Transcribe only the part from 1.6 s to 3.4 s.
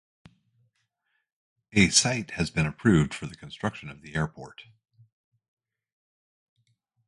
A site has been approved for the